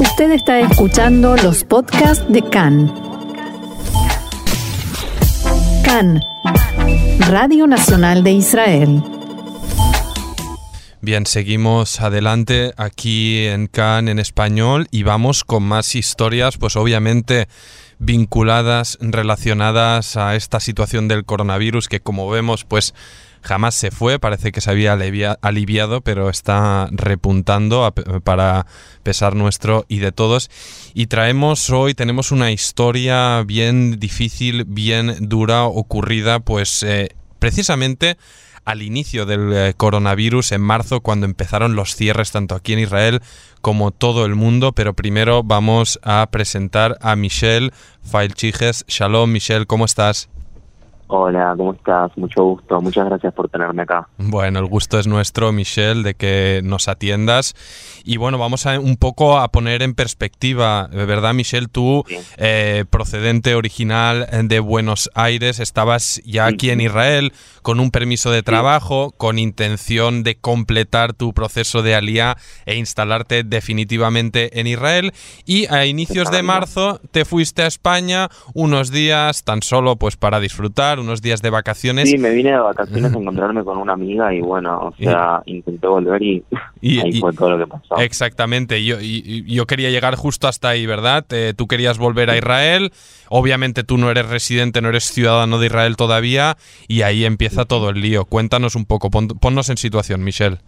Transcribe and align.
Usted 0.00 0.30
está 0.30 0.60
escuchando 0.60 1.36
los 1.36 1.64
podcasts 1.64 2.24
de 2.28 2.42
CAN. 2.42 2.92
CAN, 5.84 6.20
Radio 7.18 7.66
Nacional 7.66 8.22
de 8.22 8.32
Israel. 8.32 9.02
Bien, 11.00 11.26
seguimos 11.26 12.00
adelante 12.00 12.72
aquí 12.76 13.46
en 13.46 13.66
CAN 13.66 14.08
en 14.08 14.20
español 14.20 14.86
y 14.92 15.02
vamos 15.02 15.42
con 15.42 15.64
más 15.64 15.96
historias, 15.96 16.58
pues 16.58 16.76
obviamente 16.76 17.48
vinculadas, 17.98 18.98
relacionadas 19.00 20.16
a 20.16 20.36
esta 20.36 20.60
situación 20.60 21.08
del 21.08 21.24
coronavirus 21.24 21.88
que 21.88 22.00
como 22.00 22.30
vemos 22.30 22.64
pues 22.64 22.94
jamás 23.42 23.74
se 23.74 23.90
fue, 23.90 24.18
parece 24.18 24.52
que 24.52 24.60
se 24.60 24.70
había 24.70 24.92
aliviado, 24.92 26.00
pero 26.00 26.30
está 26.30 26.88
repuntando 26.90 27.92
para 28.24 28.66
pesar 29.02 29.34
nuestro 29.34 29.84
y 29.88 29.98
de 29.98 30.12
todos. 30.12 30.50
Y 30.94 31.06
traemos 31.06 31.70
hoy, 31.70 31.94
tenemos 31.94 32.32
una 32.32 32.50
historia 32.50 33.42
bien 33.44 33.98
difícil, 33.98 34.64
bien 34.64 35.28
dura, 35.28 35.64
ocurrida 35.64 36.40
pues 36.40 36.82
eh, 36.82 37.10
precisamente 37.38 38.16
al 38.68 38.82
inicio 38.82 39.24
del 39.24 39.50
eh, 39.54 39.74
coronavirus 39.74 40.52
en 40.52 40.60
marzo, 40.60 41.00
cuando 41.00 41.24
empezaron 41.24 41.74
los 41.74 41.96
cierres 41.96 42.32
tanto 42.32 42.54
aquí 42.54 42.74
en 42.74 42.80
Israel 42.80 43.22
como 43.62 43.92
todo 43.92 44.26
el 44.26 44.34
mundo. 44.34 44.72
Pero 44.72 44.92
primero 44.92 45.42
vamos 45.42 45.98
a 46.02 46.28
presentar 46.30 46.98
a 47.00 47.16
Michelle 47.16 47.72
Failchiges. 48.02 48.84
Shalom, 48.86 49.32
Michelle, 49.32 49.64
¿cómo 49.64 49.86
estás? 49.86 50.28
Hola, 51.10 51.54
¿cómo 51.56 51.72
estás? 51.72 52.12
Mucho 52.18 52.44
gusto. 52.44 52.82
Muchas 52.82 53.06
gracias 53.06 53.32
por 53.32 53.48
tenerme 53.48 53.82
acá. 53.82 54.06
Bueno, 54.18 54.58
el 54.58 54.66
gusto 54.66 54.98
es 54.98 55.06
nuestro, 55.06 55.52
Michelle, 55.52 56.02
de 56.02 56.14
que 56.14 56.60
nos 56.62 56.86
atiendas. 56.86 57.54
Y 58.04 58.18
bueno, 58.18 58.36
vamos 58.36 58.66
a 58.66 58.78
un 58.78 58.96
poco 58.96 59.38
a 59.38 59.48
poner 59.48 59.82
en 59.82 59.94
perspectiva, 59.94 60.88
¿verdad, 60.92 61.32
Michelle? 61.32 61.66
Tú, 61.66 62.04
eh, 62.36 62.84
procedente 62.90 63.54
original 63.54 64.28
de 64.44 64.60
Buenos 64.60 65.10
Aires, 65.14 65.60
estabas 65.60 66.20
ya 66.26 66.44
aquí 66.44 66.68
en 66.68 66.82
Israel 66.82 67.32
con 67.62 67.80
un 67.80 67.90
permiso 67.90 68.30
de 68.30 68.42
trabajo, 68.42 69.12
con 69.16 69.38
intención 69.38 70.22
de 70.22 70.36
completar 70.36 71.14
tu 71.14 71.32
proceso 71.32 71.82
de 71.82 71.94
alía 71.94 72.36
e 72.66 72.76
instalarte 72.76 73.44
definitivamente 73.44 74.60
en 74.60 74.66
Israel. 74.66 75.14
Y 75.46 75.72
a 75.72 75.86
inicios 75.86 76.30
de 76.30 76.42
marzo 76.42 77.00
te 77.12 77.24
fuiste 77.24 77.62
a 77.62 77.66
España 77.66 78.28
unos 78.52 78.90
días 78.90 79.44
tan 79.44 79.62
solo 79.62 79.96
pues 79.96 80.16
para 80.16 80.38
disfrutar 80.38 80.97
unos 80.98 81.22
días 81.22 81.42
de 81.42 81.50
vacaciones. 81.50 82.10
Sí, 82.10 82.18
me 82.18 82.30
vine 82.30 82.52
de 82.52 82.58
vacaciones 82.58 83.14
a 83.14 83.18
encontrarme 83.18 83.64
con 83.64 83.78
una 83.78 83.92
amiga 83.92 84.32
y 84.34 84.40
bueno, 84.40 84.88
o 84.88 84.94
sea, 84.96 85.42
intenté 85.46 85.86
volver 85.86 86.22
y, 86.22 86.44
ahí 86.82 87.20
fue 87.20 87.32
todo 87.32 87.50
lo 87.50 87.58
que 87.58 87.66
pasó. 87.66 87.96
Exactamente, 87.98 88.84
yo, 88.84 88.96
yo 89.00 89.66
quería 89.66 89.90
llegar 89.90 90.16
justo 90.16 90.48
hasta 90.48 90.70
ahí, 90.70 90.86
¿verdad? 90.86 91.24
Eh, 91.30 91.54
tú 91.56 91.66
querías 91.66 91.98
volver 91.98 92.30
a 92.30 92.36
Israel, 92.36 92.92
obviamente 93.28 93.84
tú 93.84 93.98
no 93.98 94.10
eres 94.10 94.28
residente, 94.28 94.80
no 94.80 94.88
eres 94.88 95.04
ciudadano 95.04 95.58
de 95.58 95.66
Israel 95.66 95.96
todavía 95.96 96.56
y 96.86 97.02
ahí 97.02 97.24
empieza 97.24 97.64
todo 97.64 97.90
el 97.90 98.00
lío. 98.00 98.24
Cuéntanos 98.24 98.76
un 98.76 98.84
poco, 98.84 99.10
ponnos 99.10 99.68
en 99.70 99.76
situación, 99.76 100.24
Michelle. 100.24 100.58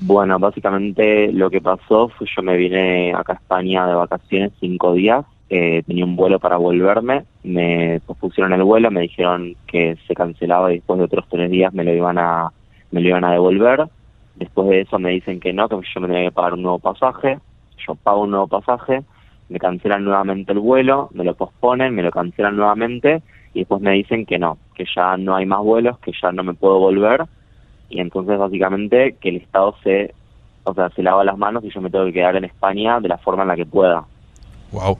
Bueno, 0.00 0.38
básicamente 0.38 1.32
lo 1.32 1.50
que 1.50 1.60
pasó 1.60 2.08
fue 2.08 2.26
yo 2.34 2.42
me 2.42 2.56
vine 2.56 3.14
acá 3.14 3.34
a 3.34 3.36
España 3.36 3.86
de 3.86 3.94
vacaciones 3.94 4.52
cinco 4.60 4.94
días 4.94 5.24
tenía 5.48 6.04
un 6.04 6.16
vuelo 6.16 6.38
para 6.38 6.56
volverme, 6.56 7.24
me 7.42 8.00
pospusieron 8.06 8.52
el 8.52 8.62
vuelo, 8.62 8.90
me 8.90 9.02
dijeron 9.02 9.54
que 9.66 9.96
se 10.06 10.14
cancelaba 10.14 10.72
y 10.72 10.76
después 10.76 10.98
de 10.98 11.04
otros 11.04 11.26
tres 11.28 11.50
días 11.50 11.72
me 11.72 11.84
lo 11.84 11.92
iban 11.92 12.18
a, 12.18 12.50
me 12.90 13.00
lo 13.00 13.08
iban 13.08 13.24
a 13.24 13.32
devolver. 13.32 13.84
Después 14.36 14.68
de 14.68 14.80
eso 14.80 14.98
me 14.98 15.10
dicen 15.10 15.38
que 15.38 15.52
no, 15.52 15.68
que 15.68 15.76
yo 15.94 16.00
me 16.00 16.08
tenía 16.08 16.24
que 16.24 16.32
pagar 16.32 16.54
un 16.54 16.62
nuevo 16.62 16.78
pasaje. 16.78 17.38
Yo 17.86 17.94
pago 17.94 18.22
un 18.22 18.30
nuevo 18.30 18.48
pasaje, 18.48 19.02
me 19.48 19.58
cancelan 19.58 20.04
nuevamente 20.04 20.52
el 20.52 20.58
vuelo, 20.58 21.10
me 21.12 21.24
lo 21.24 21.34
posponen, 21.34 21.94
me 21.94 22.02
lo 22.02 22.10
cancelan 22.10 22.56
nuevamente 22.56 23.22
y 23.52 23.60
después 23.60 23.80
me 23.80 23.92
dicen 23.92 24.26
que 24.26 24.38
no, 24.38 24.58
que 24.74 24.84
ya 24.96 25.16
no 25.16 25.36
hay 25.36 25.46
más 25.46 25.60
vuelos, 25.60 25.98
que 25.98 26.12
ya 26.20 26.32
no 26.32 26.42
me 26.42 26.54
puedo 26.54 26.78
volver 26.78 27.26
y 27.88 28.00
entonces 28.00 28.38
básicamente 28.38 29.16
que 29.20 29.28
el 29.28 29.36
Estado 29.36 29.74
se, 29.82 30.14
o 30.64 30.74
sea, 30.74 30.90
se 30.90 31.02
lava 31.02 31.24
las 31.24 31.38
manos 31.38 31.64
y 31.64 31.70
yo 31.70 31.80
me 31.80 31.90
tengo 31.90 32.06
que 32.06 32.12
quedar 32.12 32.36
en 32.36 32.44
España 32.44 32.98
de 33.00 33.08
la 33.08 33.18
forma 33.18 33.42
en 33.42 33.48
la 33.48 33.56
que 33.56 33.66
pueda. 33.66 34.04
Wow. 34.72 34.98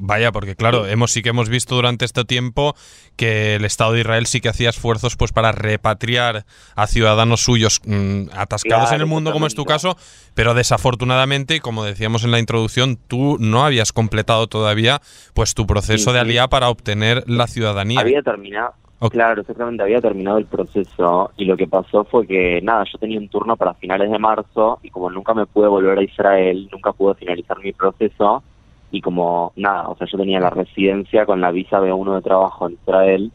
Vaya, 0.00 0.30
porque 0.30 0.54
claro, 0.54 0.86
hemos 0.86 1.10
sí 1.10 1.22
que 1.22 1.30
hemos 1.30 1.48
visto 1.48 1.74
durante 1.74 2.04
este 2.04 2.24
tiempo 2.24 2.74
que 3.16 3.56
el 3.56 3.64
Estado 3.64 3.92
de 3.92 4.00
Israel 4.00 4.26
sí 4.26 4.40
que 4.40 4.48
hacía 4.48 4.70
esfuerzos 4.70 5.16
pues 5.16 5.32
para 5.32 5.50
repatriar 5.50 6.44
a 6.76 6.86
ciudadanos 6.86 7.40
suyos 7.40 7.80
mm, 7.84 8.30
atascados 8.32 8.92
en 8.92 9.00
el 9.00 9.06
mundo, 9.06 9.32
como 9.32 9.48
es 9.48 9.56
tu 9.56 9.64
caso, 9.64 9.96
pero 10.34 10.54
desafortunadamente, 10.54 11.60
como 11.60 11.82
decíamos 11.82 12.22
en 12.22 12.30
la 12.30 12.38
introducción, 12.38 12.96
tú 13.08 13.38
no 13.40 13.64
habías 13.64 13.92
completado 13.92 14.46
todavía 14.46 15.00
pues 15.34 15.54
tu 15.54 15.66
proceso 15.66 16.12
de 16.12 16.20
alía 16.20 16.46
para 16.46 16.68
obtener 16.68 17.24
la 17.26 17.48
ciudadanía. 17.48 18.00
Había 18.00 18.22
terminado. 18.22 18.74
Claro, 19.10 19.42
exactamente, 19.42 19.82
había 19.82 20.00
terminado 20.00 20.38
el 20.38 20.46
proceso 20.46 21.30
y 21.36 21.44
lo 21.44 21.56
que 21.56 21.68
pasó 21.68 22.04
fue 22.04 22.26
que, 22.26 22.60
nada, 22.62 22.84
yo 22.92 22.98
tenía 22.98 23.18
un 23.18 23.28
turno 23.28 23.56
para 23.56 23.74
finales 23.74 24.10
de 24.10 24.18
marzo 24.18 24.80
y 24.82 24.90
como 24.90 25.08
nunca 25.08 25.34
me 25.34 25.46
pude 25.46 25.68
volver 25.68 25.98
a 25.98 26.02
Israel, 26.02 26.68
nunca 26.72 26.92
pude 26.92 27.14
finalizar 27.14 27.58
mi 27.60 27.72
proceso, 27.72 28.42
y 28.90 29.00
como 29.00 29.52
nada, 29.56 29.88
o 29.88 29.96
sea, 29.96 30.06
yo 30.10 30.18
tenía 30.18 30.40
la 30.40 30.50
residencia 30.50 31.26
con 31.26 31.40
la 31.40 31.50
visa 31.50 31.80
B1 31.80 32.14
de 32.14 32.22
trabajo 32.22 32.66
en 32.66 32.74
Israel, 32.74 33.32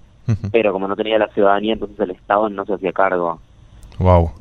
pero 0.52 0.72
como 0.72 0.88
no 0.88 0.96
tenía 0.96 1.18
la 1.18 1.28
ciudadanía, 1.30 1.74
entonces 1.74 2.00
el 2.00 2.12
Estado 2.12 2.50
no 2.50 2.66
se 2.66 2.74
hacía 2.74 2.91
cargo. 2.91 3.40
Wow. 4.00 4.31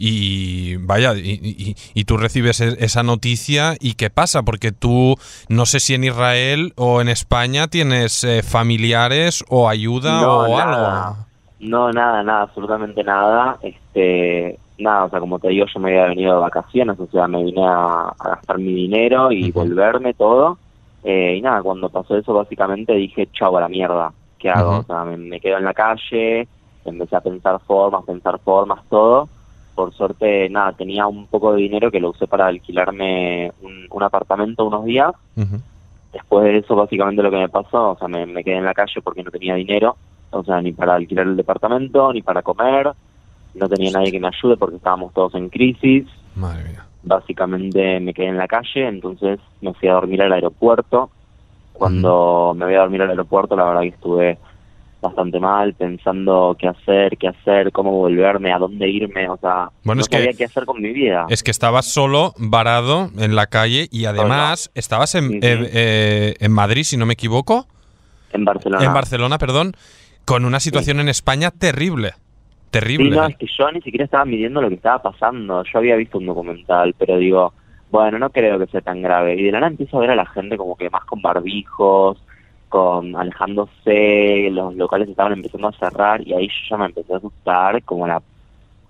Y 0.00 0.76
vaya, 0.76 1.12
y, 1.16 1.74
y, 1.92 2.04
tú 2.04 2.16
recibes 2.16 2.60
e, 2.60 2.76
esa 2.84 3.02
noticia 3.02 3.74
y 3.80 3.94
qué 3.94 4.10
pasa, 4.10 4.44
porque 4.44 4.70
tú 4.70 5.16
no 5.48 5.66
sé 5.66 5.80
si 5.80 5.94
en 5.94 6.04
Israel 6.04 6.72
o 6.76 7.00
en 7.00 7.08
España 7.08 7.66
tienes 7.66 8.22
eh, 8.22 8.44
familiares 8.44 9.44
o 9.48 9.68
ayuda 9.68 10.28
o 10.28 10.56
algo. 10.56 11.16
No, 11.58 11.90
nada, 11.90 12.22
nada, 12.22 12.42
absolutamente 12.42 13.02
nada. 13.02 13.58
Este, 13.60 14.60
nada, 14.78 15.04
o 15.04 15.10
sea, 15.10 15.20
como 15.20 15.38
te 15.38 15.48
digo, 15.48 15.66
yo 15.66 15.80
me 15.80 15.90
había 15.90 16.08
venido 16.08 16.34
de 16.34 16.40
vacaciones, 16.40 16.98
o 16.98 17.06
sea, 17.06 17.26
me 17.26 17.42
vine 17.42 17.66
a, 17.66 18.12
gastar 18.22 18.58
mi 18.58 18.72
dinero 18.72 19.30
y 19.32 19.50
volverme 19.50 20.14
todo. 20.14 20.58
Eh, 21.04 21.36
y 21.36 21.42
nada, 21.42 21.62
cuando 21.62 21.88
pasó 21.88 22.16
eso, 22.16 22.34
básicamente 22.34 22.92
dije, 22.94 23.28
chau 23.32 23.56
a 23.56 23.60
la 23.60 23.68
mierda, 23.68 24.12
¿qué 24.38 24.50
hago? 24.50 24.78
O 24.78 24.82
sea, 24.84 25.04
me, 25.04 25.40
quedo 25.40 25.58
en 25.58 25.64
la 25.64 25.74
calle, 25.74 26.48
empecé 26.84 27.16
a 27.16 27.20
pensar 27.20 27.60
formas, 27.60 28.04
pensar 28.04 28.38
formas, 28.40 28.80
todo. 28.88 29.28
Por 29.74 29.92
suerte, 29.94 30.48
nada, 30.48 30.72
tenía 30.72 31.06
un 31.06 31.26
poco 31.26 31.52
de 31.52 31.62
dinero 31.62 31.90
que 31.90 32.00
lo 32.00 32.10
usé 32.10 32.26
para 32.26 32.46
alquilarme 32.46 33.52
un, 33.62 34.02
apartamento 34.02 34.64
unos 34.64 34.84
días. 34.84 35.12
Después 36.12 36.44
de 36.44 36.58
eso, 36.58 36.74
básicamente 36.74 37.22
lo 37.22 37.30
que 37.30 37.36
me 37.36 37.48
pasó, 37.48 37.90
o 37.90 37.98
sea, 37.98 38.08
me, 38.08 38.26
me 38.26 38.42
quedé 38.42 38.56
en 38.56 38.64
la 38.64 38.74
calle 38.74 39.00
porque 39.02 39.22
no 39.22 39.30
tenía 39.30 39.54
dinero, 39.54 39.96
o 40.30 40.42
sea, 40.42 40.60
ni 40.60 40.72
para 40.72 40.94
alquilar 40.94 41.26
el 41.26 41.36
departamento, 41.36 42.12
ni 42.12 42.22
para 42.22 42.42
comer 42.42 42.92
no 43.58 43.68
tenía 43.68 43.90
nadie 43.90 44.12
que 44.12 44.20
me 44.20 44.28
ayude 44.28 44.56
porque 44.56 44.76
estábamos 44.76 45.12
todos 45.12 45.34
en 45.34 45.48
crisis. 45.48 46.06
Madre 46.34 46.64
mía. 46.64 46.86
Básicamente 47.02 48.00
me 48.00 48.14
quedé 48.14 48.28
en 48.28 48.36
la 48.36 48.48
calle, 48.48 48.86
entonces 48.88 49.38
me 49.60 49.72
fui 49.74 49.88
a 49.88 49.94
dormir 49.94 50.22
al 50.22 50.32
aeropuerto. 50.32 51.10
Cuando 51.72 52.54
me 52.56 52.64
voy 52.64 52.74
a 52.74 52.80
dormir 52.80 53.02
al 53.02 53.10
aeropuerto, 53.10 53.54
la 53.54 53.64
verdad 53.64 53.82
que 53.82 53.88
estuve 53.88 54.38
bastante 55.00 55.38
mal, 55.38 55.74
pensando 55.74 56.56
qué 56.58 56.66
hacer, 56.68 57.16
qué 57.18 57.28
hacer, 57.28 57.70
cómo 57.70 57.92
volverme, 57.92 58.52
a 58.52 58.58
dónde 58.58 58.88
irme, 58.88 59.28
o 59.28 59.36
sea, 59.36 59.70
bueno, 59.84 59.98
no 59.98 60.00
es 60.00 60.08
sabía 60.10 60.32
que, 60.32 60.38
qué 60.38 60.44
hacer 60.44 60.64
con 60.64 60.82
mi 60.82 60.92
vida. 60.92 61.26
Es 61.28 61.44
que 61.44 61.52
estabas 61.52 61.86
solo, 61.86 62.34
varado 62.36 63.10
en 63.16 63.36
la 63.36 63.46
calle 63.46 63.88
y 63.92 64.06
además 64.06 64.70
estabas 64.74 65.14
en, 65.14 65.34
eh, 65.34 65.40
eh, 65.42 66.34
en 66.40 66.52
Madrid, 66.52 66.82
si 66.82 66.96
no 66.96 67.06
me 67.06 67.12
equivoco. 67.12 67.66
En 68.32 68.44
Barcelona. 68.44 68.84
En 68.84 68.92
Barcelona, 68.92 69.38
perdón, 69.38 69.74
con 70.24 70.44
una 70.44 70.60
situación 70.60 71.00
en 71.00 71.08
España 71.08 71.50
terrible. 71.50 72.14
Terrible. 72.70 73.10
Sí, 73.10 73.16
no, 73.16 73.26
es 73.26 73.36
que 73.36 73.46
yo 73.46 73.70
ni 73.72 73.80
siquiera 73.80 74.04
estaba 74.04 74.24
midiendo 74.24 74.60
lo 74.60 74.68
que 74.68 74.74
estaba 74.74 75.00
pasando. 75.02 75.64
Yo 75.64 75.78
había 75.78 75.96
visto 75.96 76.18
un 76.18 76.26
documental, 76.26 76.94
pero 76.98 77.16
digo, 77.16 77.52
bueno, 77.90 78.18
no 78.18 78.30
creo 78.30 78.58
que 78.58 78.66
sea 78.66 78.80
tan 78.80 79.02
grave. 79.02 79.34
Y 79.34 79.44
de 79.44 79.52
la 79.52 79.60
nada 79.60 79.70
empiezo 79.70 79.96
a 79.96 80.00
ver 80.00 80.10
a 80.10 80.16
la 80.16 80.26
gente 80.26 80.56
como 80.56 80.76
que 80.76 80.90
más 80.90 81.04
con 81.04 81.22
barbijos, 81.22 82.18
con 82.68 83.16
alejándose, 83.16 84.50
los 84.50 84.74
locales 84.74 85.08
estaban 85.08 85.32
empezando 85.32 85.68
a 85.68 85.72
cerrar 85.72 86.20
y 86.26 86.34
ahí 86.34 86.48
yo 86.48 86.70
ya 86.70 86.76
me 86.76 86.86
empecé 86.86 87.14
a 87.14 87.16
asustar 87.16 87.82
como 87.84 88.06
la, 88.06 88.22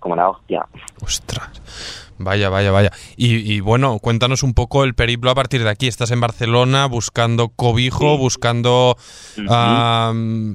como 0.01 0.17
la 0.17 0.31
hostia. 0.31 0.67
Ostras. 1.01 2.08
Vaya, 2.19 2.49
vaya, 2.49 2.71
vaya. 2.71 2.91
Y, 3.17 3.61
bueno, 3.61 3.99
cuéntanos 4.01 4.43
un 4.43 4.55
poco 4.55 4.85
el 4.85 4.95
periplo 4.95 5.31
a 5.31 5.35
partir 5.35 5.63
de 5.63 5.71
aquí. 5.71 5.87
Estás 5.87 6.11
en 6.11 6.21
Barcelona 6.21 6.87
buscando 6.87 7.49
cobijo, 7.49 8.19
buscando 8.19 8.97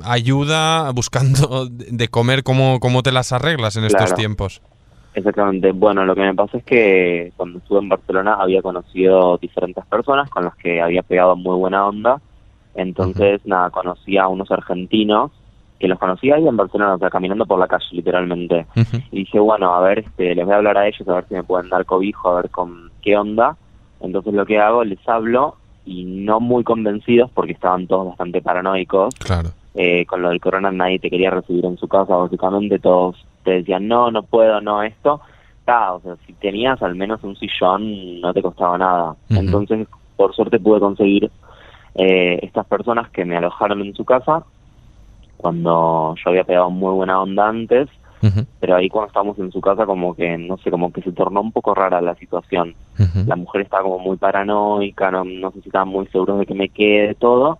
ayuda, 0.04 0.92
buscando 0.92 1.68
de 1.69 2.07
comer. 2.10 2.44
¿Cómo, 2.44 2.80
¿Cómo 2.80 3.04
te 3.04 3.12
las 3.12 3.31
arreglas 3.31 3.77
en 3.77 3.86
estos 3.86 4.13
tiempos? 4.13 4.62
Exactamente. 5.13 5.71
Bueno, 5.71 6.06
lo 6.06 6.15
que 6.15 6.21
me 6.21 6.33
pasa 6.33 6.57
es 6.57 6.63
que 6.63 7.31
cuando 7.38 7.60
estuve 7.60 7.80
en 7.80 7.89
Barcelona 7.89 8.36
había 8.39 8.62
conocido 8.62 9.38
diferentes 9.38 9.86
personas 9.86 10.30
con 10.30 10.45
las 10.45 10.56
que 10.56 10.81
había 10.81 11.04
pegado 11.04 11.36
muy 11.36 11.56
buena 11.57 11.86
onda. 11.86 12.19
Entonces, 12.75 13.42
nada, 13.45 13.69
conocí 13.69 14.18
a 14.18 14.27
unos 14.27 14.50
argentinos 14.51 15.31
que 15.83 15.89
los 15.89 16.00
conocía 16.00 16.35
ahí 16.35 16.47
en 16.47 16.56
Barcelona, 16.56 16.94
o 16.94 16.97
sea, 16.97 17.09
caminando 17.09 17.45
por 17.45 17.59
la 17.59 17.68
calle 17.68 17.85
literalmente. 17.91 18.65
Y 19.12 19.18
dije, 19.18 19.38
bueno, 19.38 19.75
a 19.75 19.81
ver, 19.81 20.00
este, 20.00 20.33
les 20.33 20.45
voy 20.45 20.53
a 20.53 20.57
hablar 20.57 20.77
a 20.77 20.88
ellos, 20.88 21.06
a 21.09 21.15
ver 21.15 21.25
si 21.27 21.33
me 21.33 21.44
pueden 21.44 21.68
dar 21.68 21.85
cobijo, 21.85 22.30
a 22.30 22.35
ver 22.35 22.50
con 22.51 22.89
qué 23.01 23.18
onda. 23.18 23.57
Entonces 24.00 24.33
lo 24.33 24.45
que 24.45 24.59
hago, 24.59 24.85
les 24.85 25.06
hablo 25.09 25.57
y 25.85 26.06
no 26.06 26.39
muy 26.39 26.63
convencidos 26.63 27.30
porque 27.31 27.51
estaban 27.51 27.88
todos 27.88 28.07
bastante 28.07 28.41
paranoicos. 28.41 29.13
Claro. 29.15 29.50
Eh, 29.75 30.06
con 30.06 30.21
lo 30.21 30.30
del 30.30 30.39
corona 30.39 30.71
nadie 30.71 31.00
te 31.00 31.09
quería 31.09 31.31
recibir 31.31 31.65
en 31.65 31.77
su 31.77 31.89
casa, 31.89 32.15
básicamente 32.15 32.80
todos 32.80 33.18
te 33.44 33.51
decían 33.51 33.85
no, 33.89 34.09
no 34.09 34.24
puedo, 34.24 34.62
no 34.62 34.83
esto. 34.83 35.19
Ta, 35.65 35.91
o 35.95 36.00
sea, 36.00 36.15
si 36.25 36.31
tenías 36.31 36.81
al 36.81 36.95
menos 36.95 37.21
un 37.25 37.35
sillón 37.35 38.21
no 38.21 38.33
te 38.33 38.41
costaba 38.41 38.77
nada. 38.77 39.15
Entonces, 39.30 39.85
por 40.15 40.33
suerte 40.33 40.62
pude 40.62 40.80
conseguir 40.80 41.30
eh, 41.95 42.39
estas 42.41 42.65
personas 42.68 43.09
que 43.09 43.25
me 43.25 43.35
alojaron 43.35 43.81
en 43.81 43.94
su 43.94 44.06
casa 44.06 44.45
cuando 45.44 46.16
yo 46.16 46.30
había 46.30 46.45
pegado 46.45 46.69
muy 46.69 46.94
buena 46.94 47.22
onda 47.22 47.50
antes, 47.50 47.90
pero 48.62 48.78
ahí 48.78 48.88
cuando 48.88 49.07
estábamos 49.07 49.38
en 49.40 49.51
su 49.51 49.60
casa 49.60 49.86
como 49.86 50.16
que, 50.16 50.38
no 50.38 50.57
sé, 50.57 50.72
como 50.72 50.90
que 50.94 51.01
se 51.01 51.12
tornó 51.12 51.42
un 51.42 51.51
poco 51.51 51.75
rara 51.75 52.00
la 52.00 52.16
situación. 52.16 52.74
La 53.28 53.36
mujer 53.36 53.62
estaba 53.62 53.84
como 53.84 54.00
muy 54.00 54.16
paranoica, 54.16 55.12
no, 55.12 55.25
no 55.25 55.51
sé 55.51 55.60
si 55.62 55.68
estaban 55.68 55.90
muy 55.90 56.07
seguros 56.07 56.40
de 56.40 56.45
que 56.45 56.54
me 56.54 56.69
quede 56.69 57.13
todo, 57.16 57.60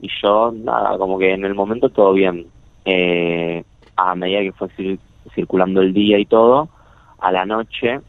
y 0.00 0.10
yo, 0.22 0.52
nada, 0.52 0.98
como 0.98 1.18
que 1.18 1.32
en 1.32 1.46
el 1.46 1.54
momento 1.54 1.88
todo 1.88 2.12
bien. 2.12 2.46
Eh, 2.84 3.64
a 3.96 4.14
medida 4.14 4.40
que 4.40 4.52
fue 4.52 4.68
cir- 4.76 4.98
circulando 5.34 5.80
el 5.80 5.94
día 5.94 6.18
y 6.18 6.26
todo, 6.26 6.68
a 7.20 7.32
la 7.32 7.46
noche 7.46 8.00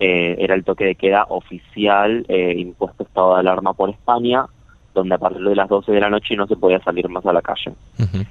eh, 0.00 0.34
era 0.40 0.56
el 0.56 0.64
toque 0.64 0.84
de 0.84 0.96
queda 0.96 1.26
oficial, 1.28 2.24
eh, 2.28 2.54
impuesto 2.58 3.04
estado 3.04 3.34
de 3.34 3.40
alarma 3.40 3.72
por 3.72 3.90
España, 3.90 4.44
donde 4.92 5.14
a 5.14 5.18
partir 5.18 5.42
de 5.44 5.54
las 5.54 5.68
12 5.68 5.92
de 5.92 6.00
la 6.00 6.10
noche 6.10 6.34
no 6.34 6.48
se 6.48 6.56
podía 6.56 6.80
salir 6.80 7.08
más 7.08 7.24
a 7.24 7.32
la 7.32 7.40
calle. 7.42 7.70
Ujú. 8.00 8.24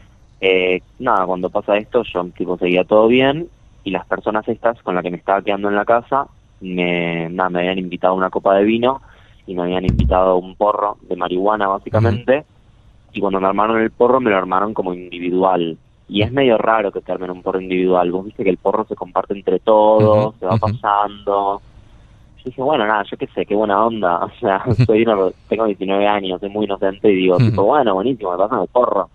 Eh, 0.46 0.82
nada, 1.00 1.26
cuando 1.26 1.50
pasa 1.50 1.78
esto, 1.78 2.04
yo 2.04 2.26
tipo 2.38 2.58
seguía 2.58 2.84
todo 2.84 3.08
bien 3.08 3.50
y 3.82 3.92
las 3.92 4.06
personas 4.06 4.46
estas 4.50 4.82
con 4.84 4.94
las 4.94 5.02
que 5.02 5.10
me 5.12 5.16
estaba 5.18 5.42
quedando 5.42 5.70
en 5.70 5.76
la 5.76 5.86
casa 5.86 6.28
me, 6.60 7.30
nada, 7.30 7.50
me 7.50 7.60
habían 7.60 7.78
invitado 7.80 8.14
una 8.14 8.30
copa 8.30 8.54
de 8.56 8.66
vino 8.66 9.02
y 9.46 9.56
me 9.56 9.64
habían 9.64 9.86
invitado 9.86 10.36
un 10.38 10.56
porro 10.58 10.98
de 11.02 11.16
marihuana 11.16 11.68
básicamente. 11.70 12.46
Y 13.14 13.22
cuando 13.22 13.40
me 13.40 13.48
armaron 13.48 13.80
el 13.82 13.92
porro 13.92 14.20
me 14.20 14.32
lo 14.32 14.38
armaron 14.38 14.74
como 14.74 14.94
individual. 14.94 15.80
Y 16.08 16.24
es 16.24 16.32
medio 16.34 16.58
raro 16.58 16.92
que 16.92 17.02
te 17.02 17.12
armen 17.14 17.32
un 17.32 17.42
porro 17.42 17.62
individual, 17.62 18.12
vos 18.12 18.26
viste 18.26 18.44
que 18.44 18.50
el 18.50 18.58
porro 18.58 18.86
se 18.86 18.96
comparte 18.96 19.34
entre 19.34 19.60
todos, 19.60 20.36
se 20.40 20.46
va 20.46 20.58
pasando. 20.58 21.64
Yo 22.38 22.44
dije, 22.50 22.62
bueno, 22.62 22.86
nada, 22.86 23.04
yo 23.10 23.18
qué 23.18 23.28
sé, 23.28 23.46
qué 23.46 23.56
buena 23.56 23.86
onda. 23.86 24.20
O 24.26 24.32
sea, 24.40 24.64
soy 24.86 25.04
una- 25.04 25.32
tengo 25.48 25.66
19 25.66 26.08
años, 26.08 26.40
soy 26.42 26.50
muy 26.50 26.66
inocente 26.66 27.10
y 27.12 27.16
digo, 27.16 27.38
tipo, 27.38 27.64
bueno, 27.64 27.94
buenísimo, 27.96 28.32
me 28.32 28.38
pasan 28.38 28.62
el 28.62 28.68
porro 28.68 29.10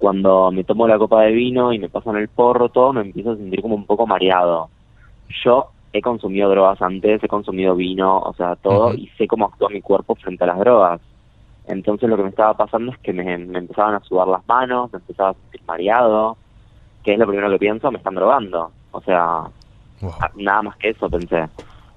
cuando 0.00 0.50
me 0.50 0.64
tomo 0.64 0.88
la 0.88 0.98
copa 0.98 1.22
de 1.22 1.32
vino 1.32 1.72
y 1.72 1.78
me 1.78 1.88
pasan 1.88 2.16
el 2.16 2.28
porro, 2.28 2.70
todo, 2.70 2.92
me 2.92 3.02
empiezo 3.02 3.32
a 3.32 3.36
sentir 3.36 3.62
como 3.62 3.76
un 3.76 3.86
poco 3.86 4.06
mareado. 4.06 4.68
Yo 5.44 5.68
he 5.92 6.02
consumido 6.02 6.50
drogas 6.50 6.82
antes, 6.82 7.22
he 7.22 7.28
consumido 7.28 7.76
vino, 7.76 8.18
o 8.18 8.34
sea, 8.34 8.56
todo, 8.56 8.94
y 8.94 9.08
sé 9.18 9.26
cómo 9.28 9.46
actúa 9.46 9.68
mi 9.68 9.80
cuerpo 9.80 10.16
frente 10.16 10.44
a 10.44 10.48
las 10.48 10.58
drogas. 10.58 11.00
Entonces 11.68 12.08
lo 12.08 12.16
que 12.16 12.24
me 12.24 12.30
estaba 12.30 12.54
pasando 12.54 12.92
es 12.92 12.98
que 12.98 13.12
me, 13.12 13.38
me 13.38 13.58
empezaban 13.58 13.94
a 13.94 14.00
sudar 14.00 14.26
las 14.26 14.46
manos, 14.48 14.92
me 14.92 14.98
empezaba 14.98 15.30
a 15.30 15.34
sentir 15.34 15.60
mareado, 15.68 16.36
que 17.04 17.12
es 17.12 17.18
lo 17.18 17.26
primero 17.26 17.50
que 17.50 17.58
pienso, 17.58 17.90
me 17.90 17.98
están 17.98 18.14
drogando. 18.14 18.72
O 18.92 19.00
sea, 19.02 19.44
Wow. 20.00 20.12
Nada 20.36 20.62
más 20.62 20.76
que 20.76 20.90
eso 20.90 21.08
pensé. 21.08 21.46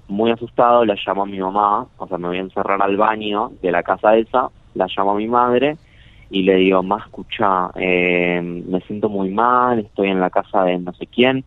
Muy 0.08 0.32
asustado, 0.32 0.84
la 0.86 0.96
llamo 1.06 1.24
a 1.24 1.26
mi 1.26 1.40
mamá, 1.40 1.88
o 1.98 2.08
sea, 2.08 2.18
me 2.18 2.28
voy 2.28 2.38
a 2.38 2.42
encerrar 2.42 2.82
al 2.82 2.98
baño 2.98 3.52
de 3.62 3.72
la 3.72 3.84
casa 3.84 4.16
esa, 4.18 4.50
la 4.76 4.88
llamo 4.96 5.12
a 5.12 5.16
mi 5.16 5.28
madre 5.28 5.78
y 6.34 6.42
le 6.42 6.56
digo, 6.56 6.82
más 6.82 7.06
escucha, 7.06 7.70
eh, 7.76 8.42
me 8.42 8.82
siento 8.82 9.08
muy 9.08 9.30
mal, 9.30 9.78
estoy 9.78 10.10
en 10.10 10.20
la 10.20 10.32
casa 10.32 10.64
de 10.64 10.80
no 10.80 10.92
sé 10.94 11.06
quién. 11.06 11.46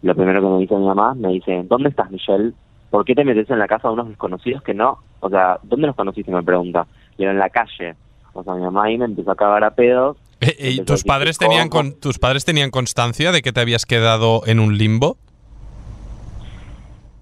Lo 0.00 0.14
primero 0.14 0.40
que 0.40 0.46
me 0.46 0.60
dice 0.60 0.76
mi 0.76 0.86
mamá, 0.86 1.12
me 1.14 1.30
dice, 1.30 1.64
¿dónde 1.68 1.88
estás, 1.88 2.08
Michelle? 2.12 2.52
¿Por 2.88 3.04
qué 3.04 3.16
te 3.16 3.24
metes 3.24 3.50
en 3.50 3.58
la 3.58 3.66
casa 3.66 3.88
de 3.88 3.94
unos 3.94 4.06
desconocidos 4.06 4.62
que 4.62 4.74
no? 4.74 4.98
O 5.18 5.28
sea, 5.28 5.58
¿dónde 5.64 5.88
los 5.88 5.96
conociste? 5.96 6.30
Me 6.30 6.44
pregunta. 6.44 6.86
Y 7.18 7.24
yo, 7.24 7.30
en 7.30 7.38
la 7.40 7.50
calle. 7.50 7.96
O 8.32 8.44
sea, 8.44 8.54
mi 8.54 8.60
mamá 8.60 8.84
ahí 8.84 8.96
me 8.96 9.06
empezó 9.06 9.32
a 9.32 9.36
cagar 9.36 9.64
a 9.64 9.74
pedos. 9.74 10.16
Eh, 10.40 10.54
eh, 10.56 10.70
¿Y 10.70 10.84
tus 10.84 11.02
padres 11.02 11.36
tenían 11.36 11.68
con, 11.68 11.98
tus 11.98 12.20
padres 12.20 12.44
tenían 12.44 12.70
constancia 12.70 13.32
de 13.32 13.42
que 13.42 13.50
te 13.52 13.60
habías 13.60 13.86
quedado 13.86 14.42
en 14.46 14.60
un 14.60 14.78
limbo? 14.78 15.18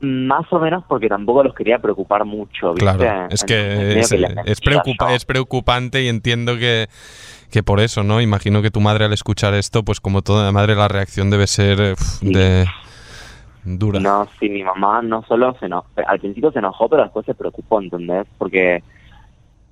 Más 0.01 0.45
o 0.53 0.59
menos 0.59 0.85
porque 0.87 1.09
tampoco 1.09 1.43
los 1.43 1.55
quería 1.55 1.79
preocupar 1.79 2.25
mucho, 2.27 2.75
¿viste? 2.75 2.97
Claro, 2.97 3.29
es 3.31 3.43
que 3.45 3.99
es, 3.99 4.11
que 4.11 4.19
les 4.19 4.31
es 4.31 4.37
mentía 4.37 4.61
preocupa- 4.61 5.15
es 5.15 5.25
preocupante 5.25 6.03
y 6.03 6.09
entiendo 6.09 6.57
que, 6.59 6.87
que 7.51 7.63
por 7.63 7.81
eso, 7.81 8.03
¿no? 8.03 8.21
Imagino 8.21 8.61
que 8.61 8.71
tu 8.71 8.81
madre 8.81 9.07
al 9.07 9.15
escuchar 9.15 9.55
esto, 9.55 9.83
pues 9.85 10.01
como 10.01 10.21
toda 10.21 10.53
madre, 10.53 10.75
la 10.75 10.89
reacción 10.89 11.31
debe 11.31 11.47
ser 11.47 11.81
eh, 11.81 11.95
Sí. 11.97 12.31
de 12.31 12.67
dura. 13.65 13.99
No, 13.99 14.29
sí, 14.39 14.51
mi 14.51 14.63
mamá 14.63 15.01
no 15.03 15.23
solo 15.27 15.57
se 15.59 15.67
enojó, 15.67 15.89
al 16.07 16.21
principio 16.21 16.53
se 16.53 16.59
enojó, 16.59 16.89
pero 16.91 17.03
después 17.05 17.25
se 17.25 17.35
preocupó, 17.35 17.81
¿entendés? 17.81 18.27
Porque 18.37 18.85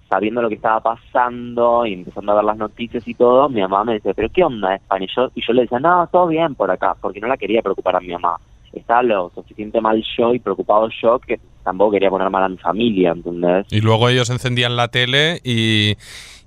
sabiendo 0.08 0.40
lo 0.42 0.48
que 0.48 0.54
estaba 0.56 0.80
pasando 0.80 1.84
y 1.86 1.92
empezando 1.94 2.32
a 2.32 2.36
ver 2.36 2.44
las 2.44 2.56
noticias 2.56 3.06
y 3.06 3.14
todo, 3.14 3.48
mi 3.50 3.60
mamá 3.60 3.84
me 3.84 3.94
dice, 3.94 4.14
¿pero 4.14 4.28
qué 4.30 4.42
onda 4.42 4.74
España? 4.74 5.04
Y 5.04 5.14
yo, 5.14 5.30
y 5.34 5.42
yo 5.46 5.52
le 5.52 5.62
decía, 5.62 5.80
no, 5.80 6.06
todo 6.10 6.28
bien 6.28 6.54
por 6.54 6.70
acá, 6.70 6.94
porque 7.00 7.20
no 7.20 7.28
la 7.28 7.36
quería 7.36 7.60
preocupar 7.62 7.96
a 7.96 8.00
mi 8.00 8.08
mamá. 8.08 8.36
Estaba 8.74 9.02
lo 9.02 9.30
suficiente 9.34 9.80
mal 9.80 10.02
yo 10.16 10.34
y 10.34 10.38
preocupado 10.38 10.88
yo 11.02 11.18
que 11.20 11.38
tampoco 11.62 11.92
quería 11.92 12.10
poner 12.10 12.30
mal 12.30 12.44
a 12.44 12.48
mi 12.48 12.58
familia, 12.58 13.12
¿entendés? 13.12 13.66
Y 13.70 13.80
luego 13.80 14.08
ellos 14.08 14.30
encendían 14.30 14.76
la 14.76 14.88
tele 14.88 15.40
y, 15.44 15.94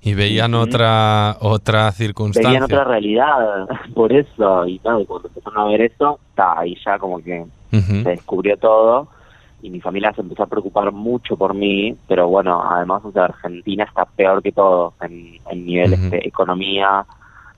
y 0.02 0.14
veían 0.14 0.54
otra 0.54 1.36
otra 1.40 1.90
circunstancia. 1.92 2.50
Veían 2.50 2.62
otra 2.64 2.84
realidad, 2.84 3.66
por 3.94 4.12
eso, 4.12 4.66
y 4.66 4.78
claro, 4.78 5.04
cuando 5.06 5.28
empezaron 5.28 5.58
a 5.58 5.70
ver 5.70 5.82
eso, 5.82 6.20
ta, 6.34 6.60
ahí 6.60 6.76
ya 6.84 6.98
como 6.98 7.18
que 7.18 7.44
se 7.70 8.08
descubrió 8.08 8.56
todo 8.56 9.08
y 9.60 9.70
mi 9.70 9.80
familia 9.80 10.12
se 10.14 10.20
empezó 10.20 10.44
a 10.44 10.46
preocupar 10.46 10.92
mucho 10.92 11.36
por 11.36 11.54
mí, 11.54 11.96
pero 12.06 12.28
bueno, 12.28 12.62
además, 12.62 13.02
o 13.04 13.12
sea, 13.12 13.24
Argentina 13.24 13.84
está 13.84 14.04
peor 14.04 14.42
que 14.42 14.52
todo 14.52 14.94
en, 15.00 15.38
en 15.50 15.66
nivel 15.66 15.94
Ujú. 15.94 16.04
este, 16.04 16.28
economía. 16.28 17.04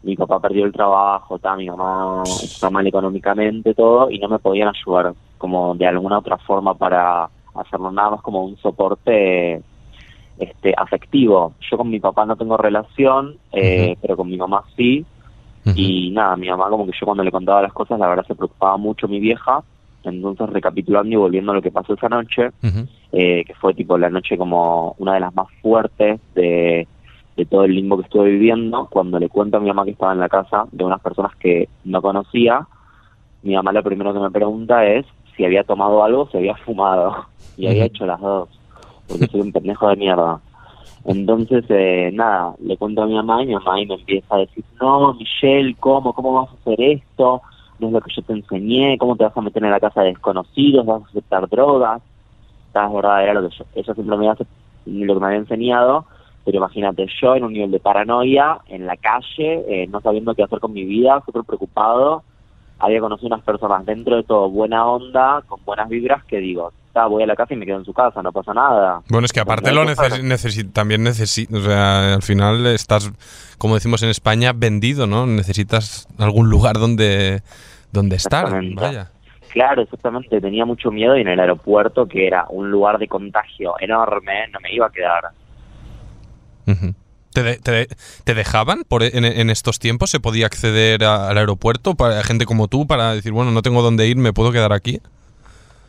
Mi 0.02 0.16
papá 0.16 0.40
perdió 0.40 0.64
el 0.64 0.72
trabajo, 0.72 1.38
ta, 1.38 1.56
mi 1.56 1.68
mamá 1.68 2.22
está 2.24 2.70
mal 2.70 2.86
económicamente, 2.86 3.74
todo, 3.74 4.10
y 4.10 4.18
no 4.18 4.28
me 4.28 4.38
podían 4.38 4.68
ayudar 4.68 5.12
como 5.36 5.74
de 5.74 5.86
alguna 5.86 6.18
otra 6.18 6.38
forma 6.38 6.74
para 6.74 7.28
hacerlo 7.54 7.90
nada 7.90 8.10
más 8.10 8.22
como 8.22 8.44
un 8.44 8.56
soporte 8.58 9.62
este 10.38 10.74
afectivo. 10.76 11.54
Yo 11.70 11.76
con 11.76 11.90
mi 11.90 12.00
papá 12.00 12.24
no 12.24 12.36
tengo 12.36 12.56
relación, 12.56 13.36
eh, 13.52 13.96
pero 14.00 14.16
con 14.16 14.28
mi 14.28 14.36
mamá 14.36 14.64
sí, 14.76 15.04
y 15.74 16.10
nada, 16.10 16.36
mi 16.36 16.48
mamá 16.48 16.68
como 16.70 16.86
que 16.86 16.92
yo 16.98 17.04
cuando 17.04 17.22
le 17.22 17.30
contaba 17.30 17.62
las 17.62 17.72
cosas, 17.72 17.98
la 17.98 18.08
verdad 18.08 18.26
se 18.26 18.34
preocupaba 18.34 18.76
mucho 18.76 19.06
mi 19.08 19.20
vieja. 19.20 19.62
Entonces, 20.02 20.48
recapitulando 20.48 21.12
y 21.12 21.16
volviendo 21.16 21.52
a 21.52 21.56
lo 21.56 21.60
que 21.60 21.70
pasó 21.70 21.92
esa 21.92 22.08
noche, 22.08 22.50
eh, 23.12 23.44
que 23.44 23.54
fue 23.60 23.74
tipo 23.74 23.98
la 23.98 24.08
noche 24.08 24.38
como 24.38 24.94
una 24.98 25.14
de 25.14 25.20
las 25.20 25.34
más 25.34 25.48
fuertes 25.60 26.18
de, 26.34 26.88
de 27.40 27.46
todo 27.46 27.64
el 27.64 27.74
limbo 27.74 27.96
que 27.96 28.02
estuve 28.02 28.30
viviendo, 28.30 28.86
cuando 28.90 29.18
le 29.18 29.30
cuento 29.30 29.56
a 29.56 29.60
mi 29.60 29.68
mamá 29.68 29.84
que 29.84 29.92
estaba 29.92 30.12
en 30.12 30.20
la 30.20 30.28
casa 30.28 30.66
de 30.72 30.84
unas 30.84 31.00
personas 31.00 31.34
que 31.36 31.68
no 31.84 32.02
conocía, 32.02 32.66
mi 33.42 33.54
mamá 33.54 33.72
lo 33.72 33.82
primero 33.82 34.12
que 34.12 34.20
me 34.20 34.30
pregunta 34.30 34.84
es 34.84 35.06
si 35.34 35.44
había 35.46 35.64
tomado 35.64 36.04
algo, 36.04 36.28
si 36.30 36.36
había 36.36 36.54
fumado. 36.56 37.26
Y 37.56 37.66
había 37.66 37.84
hecho 37.84 38.06
las 38.06 38.18
dos, 38.18 38.48
porque 39.06 39.26
soy 39.26 39.42
un 39.42 39.52
pendejo 39.52 39.86
de 39.88 39.96
mierda. 39.96 40.40
Entonces, 41.04 41.62
eh, 41.68 42.10
nada, 42.10 42.54
le 42.58 42.78
cuento 42.78 43.02
a 43.02 43.06
mi 43.06 43.14
mamá 43.14 43.42
y 43.42 43.48
mi 43.48 43.54
mamá 43.54 43.74
me 43.74 43.82
empieza 43.82 44.34
a 44.34 44.38
decir, 44.38 44.64
no, 44.80 45.12
Michelle, 45.12 45.74
¿cómo? 45.78 46.14
¿Cómo 46.14 46.32
vas 46.32 46.48
a 46.48 46.54
hacer 46.54 46.80
esto? 46.80 47.42
No 47.78 47.88
es 47.88 47.92
lo 47.92 48.00
que 48.00 48.14
yo 48.14 48.22
te 48.22 48.32
enseñé, 48.32 48.96
¿cómo 48.96 49.14
te 49.14 49.24
vas 49.24 49.36
a 49.36 49.42
meter 49.42 49.62
en 49.62 49.72
la 49.72 49.80
casa 49.80 50.00
de 50.00 50.08
desconocidos? 50.08 50.86
¿Vas 50.86 51.02
a 51.02 51.06
aceptar 51.06 51.46
drogas? 51.50 52.00
Estás 52.68 52.90
verdad, 52.94 53.24
era 53.24 53.34
lo 53.34 53.46
que 53.46 53.56
yo, 53.56 53.64
ella 53.74 53.94
siempre 53.94 54.16
me 54.16 54.30
hace, 54.30 54.46
lo 54.86 55.14
que 55.14 55.20
me 55.20 55.26
había 55.26 55.38
enseñado, 55.38 56.06
pero 56.44 56.58
imagínate, 56.58 57.06
yo 57.20 57.34
en 57.36 57.44
un 57.44 57.52
nivel 57.52 57.70
de 57.70 57.80
paranoia, 57.80 58.58
en 58.68 58.86
la 58.86 58.96
calle, 58.96 59.64
eh, 59.68 59.86
no 59.88 60.00
sabiendo 60.00 60.34
qué 60.34 60.42
hacer 60.42 60.58
con 60.60 60.72
mi 60.72 60.84
vida, 60.84 61.22
súper 61.26 61.42
preocupado, 61.44 62.22
había 62.78 63.00
conocido 63.00 63.28
unas 63.28 63.44
personas 63.44 63.84
dentro 63.84 64.16
de 64.16 64.22
todo 64.22 64.48
buena 64.48 64.86
onda, 64.86 65.42
con 65.46 65.62
buenas 65.64 65.88
vibras, 65.88 66.24
que 66.24 66.38
digo, 66.38 66.72
"Ta, 66.94 67.06
voy 67.06 67.22
a 67.22 67.26
la 67.26 67.36
casa 67.36 67.52
y 67.52 67.56
me 67.58 67.66
quedo 67.66 67.76
en 67.78 67.84
su 67.84 67.92
casa, 67.92 68.22
no 68.22 68.32
pasa 68.32 68.54
nada. 68.54 69.02
Bueno, 69.10 69.26
es 69.26 69.32
que 69.32 69.40
aparte 69.40 69.70
lo 69.70 69.84
neces 69.84 70.24
necesi- 70.24 70.72
también 70.72 71.02
necesitas, 71.04 71.58
o 71.58 71.62
sea, 71.62 72.14
al 72.14 72.22
final 72.22 72.66
estás, 72.66 73.12
como 73.58 73.74
decimos 73.74 74.02
en 74.02 74.08
España, 74.08 74.52
vendido, 74.54 75.06
¿no? 75.06 75.26
Necesitas 75.26 76.08
algún 76.18 76.48
lugar 76.48 76.78
donde, 76.78 77.42
donde 77.92 78.16
estar, 78.16 78.46
vaya. 78.74 79.10
Claro, 79.52 79.82
exactamente, 79.82 80.40
tenía 80.40 80.64
mucho 80.64 80.90
miedo 80.90 81.16
y 81.18 81.22
en 81.22 81.28
el 81.28 81.38
aeropuerto, 81.40 82.06
que 82.06 82.26
era 82.26 82.46
un 82.50 82.70
lugar 82.70 82.98
de 82.98 83.08
contagio 83.08 83.74
enorme, 83.80 84.46
no 84.52 84.60
me 84.60 84.72
iba 84.72 84.86
a 84.86 84.90
quedar. 84.90 85.24
¿Te, 87.32 87.42
de- 87.44 87.58
te 87.58 87.70
de- 87.70 87.88
te 88.24 88.34
dejaban 88.34 88.82
por 88.88 89.02
en, 89.04 89.24
en 89.24 89.50
estos 89.50 89.78
tiempos? 89.78 90.10
¿Se 90.10 90.18
podía 90.20 90.46
acceder 90.46 91.04
a- 91.04 91.28
al 91.28 91.38
aeropuerto 91.38 91.94
para 91.94 92.22
gente 92.24 92.44
como 92.44 92.66
tú 92.68 92.86
para 92.86 93.14
decir, 93.14 93.30
bueno, 93.32 93.50
no 93.52 93.62
tengo 93.62 93.82
dónde 93.82 94.06
ir, 94.08 94.16
me 94.16 94.32
puedo 94.32 94.50
quedar 94.52 94.72
aquí? 94.72 95.00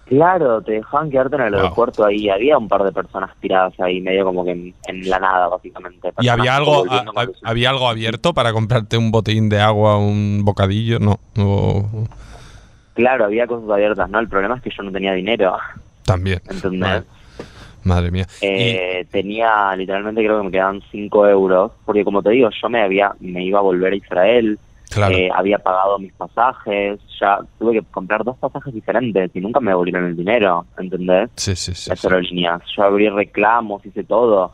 Claro, 0.06 0.62
te 0.62 0.74
dejaban 0.74 1.10
quedarte 1.10 1.38
en 1.38 1.42
el 1.44 1.52
Wow. 1.54 1.62
aeropuerto 1.62 2.06
ahí, 2.06 2.30
había 2.30 2.58
un 2.58 2.68
par 2.68 2.84
de 2.84 2.92
personas 2.92 3.32
tiradas 3.40 3.74
ahí, 3.80 4.02
medio 4.02 4.26
como 4.26 4.44
que 4.44 4.52
en, 4.52 4.76
en 4.88 5.10
la 5.10 5.20
nada, 5.20 5.48
básicamente. 5.48 6.12
¿Y 6.20 6.28
había 6.28 6.58
algo, 6.58 6.84
a- 6.92 7.06
a- 7.16 7.28
había 7.44 7.70
algo 7.70 7.88
abierto 7.88 8.34
para 8.34 8.52
comprarte 8.52 8.98
un 8.98 9.10
botellín 9.12 9.48
de 9.48 9.62
agua, 9.62 9.98
un 9.98 10.42
bocadillo? 10.44 11.00
No. 11.00 11.18
o- 11.38 12.08
Claro, 12.94 13.24
había 13.26 13.48
cosas 13.48 13.70
abiertas, 13.70 14.10
¿no? 14.10 14.20
El 14.20 14.28
problema 14.28 14.58
es 14.58 14.62
que 14.62 14.70
yo 14.76 14.84
no 14.84 14.92
tenía 14.92 15.14
dinero, 15.14 15.56
también. 16.04 16.42
Madre 17.84 18.12
mía. 18.12 18.26
Eh, 18.42 19.06
Tenía, 19.12 19.76
literalmente 19.76 20.24
creo 20.24 20.40
que 20.40 20.46
me 20.46 20.52
quedaban 20.52 20.82
5 20.92 21.28
euros, 21.28 21.72
porque 21.86 22.04
como 22.04 22.22
te 22.22 22.30
digo, 22.32 22.50
yo 22.62 22.70
me 22.70 22.82
había 22.82 23.12
me 23.20 23.44
iba 23.44 23.60
a 23.60 23.64
volver 23.64 23.94
a 23.94 23.96
Israel, 23.96 24.60
Claro. 24.90 25.16
eh, 25.16 25.30
había 25.34 25.58
pagado 25.58 25.98
mis 26.00 26.12
pasajes, 26.12 27.00
ya 27.20 27.40
tuve 27.58 27.74
que 27.74 27.82
comprar 27.92 28.26
dos 28.26 28.38
pasajes 28.38 28.74
diferentes 28.74 29.32
y 29.34 29.40
nunca 29.40 29.62
me 29.62 29.72
devolvieron 29.72 30.06
el 30.06 30.18
dinero, 30.18 30.66
¿entendés? 30.78 31.30
sí, 31.36 31.56
sí, 31.56 31.74
sí. 31.74 31.90
Las 31.90 32.00
sí. 32.00 32.08
aerolíneas. 32.08 32.62
Yo 32.76 32.84
abrí 32.84 33.08
reclamos, 33.08 33.86
hice 33.86 34.04
todo, 34.04 34.52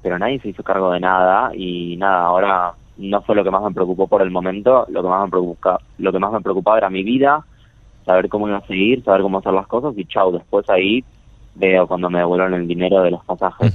pero 0.00 0.16
nadie 0.18 0.38
se 0.40 0.50
hizo 0.50 0.62
cargo 0.62 0.92
de 0.92 1.00
nada 1.00 1.50
y 1.56 1.96
nada, 1.96 2.22
ahora 2.22 2.72
no 2.98 3.20
fue 3.22 3.34
lo 3.34 3.42
que 3.42 3.50
más 3.50 3.62
me 3.64 3.72
preocupó 3.72 4.06
por 4.06 4.22
el 4.22 4.30
momento, 4.30 4.86
lo 4.90 5.02
que 5.02 5.08
más 5.08 5.24
me 5.24 5.30
preocupa, 5.30 5.80
lo 5.98 6.12
que 6.12 6.18
más 6.20 6.32
me 6.32 6.40
preocupaba 6.40 6.78
era 6.78 6.88
mi 6.90 7.02
vida, 7.02 7.44
saber 8.06 8.28
cómo 8.28 8.46
iba 8.46 8.58
a 8.58 8.66
seguir, 8.66 9.02
saber 9.02 9.22
cómo 9.22 9.38
hacer 9.38 9.52
las 9.52 9.66
cosas 9.66 9.92
y 9.96 10.04
chau, 10.04 10.30
después 10.30 10.68
ahí 10.70 11.02
veo 11.60 11.86
cuando 11.86 12.10
me 12.10 12.18
devuelvan 12.18 12.54
el 12.54 12.66
dinero 12.66 13.02
de 13.02 13.10
los 13.12 13.24
pasajes. 13.24 13.72